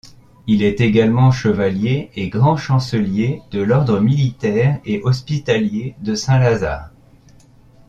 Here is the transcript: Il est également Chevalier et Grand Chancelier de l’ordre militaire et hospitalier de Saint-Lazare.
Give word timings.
Il 0.47 0.63
est 0.63 0.81
également 0.81 1.29
Chevalier 1.29 2.09
et 2.15 2.27
Grand 2.29 2.57
Chancelier 2.57 3.43
de 3.51 3.61
l’ordre 3.61 3.99
militaire 3.99 4.79
et 4.83 4.99
hospitalier 5.03 5.93
de 5.99 6.15
Saint-Lazare. 6.15 6.89